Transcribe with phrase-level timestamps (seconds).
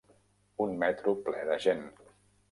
[0.63, 1.85] Un metro ple de gent.